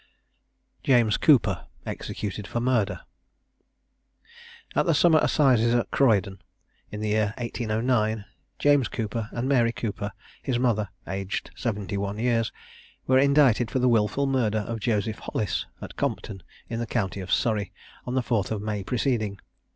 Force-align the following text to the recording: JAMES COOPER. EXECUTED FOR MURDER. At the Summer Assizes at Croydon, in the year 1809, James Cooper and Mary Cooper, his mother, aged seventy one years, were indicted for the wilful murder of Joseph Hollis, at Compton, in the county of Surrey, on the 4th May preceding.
JAMES 0.83 1.17
COOPER. 1.17 1.67
EXECUTED 1.85 2.47
FOR 2.47 2.59
MURDER. 2.59 3.01
At 4.75 4.87
the 4.87 4.95
Summer 4.95 5.19
Assizes 5.21 5.75
at 5.75 5.91
Croydon, 5.91 6.41
in 6.89 7.01
the 7.01 7.09
year 7.09 7.35
1809, 7.37 8.25
James 8.57 8.87
Cooper 8.87 9.29
and 9.31 9.47
Mary 9.47 9.71
Cooper, 9.71 10.11
his 10.41 10.57
mother, 10.57 10.89
aged 11.07 11.51
seventy 11.55 11.97
one 11.97 12.17
years, 12.17 12.51
were 13.05 13.19
indicted 13.19 13.69
for 13.69 13.77
the 13.77 13.87
wilful 13.87 14.25
murder 14.25 14.61
of 14.67 14.79
Joseph 14.79 15.19
Hollis, 15.19 15.67
at 15.83 15.95
Compton, 15.97 16.41
in 16.67 16.79
the 16.79 16.87
county 16.87 17.19
of 17.19 17.31
Surrey, 17.31 17.71
on 18.07 18.15
the 18.15 18.23
4th 18.23 18.59
May 18.59 18.83
preceding. 18.83 19.39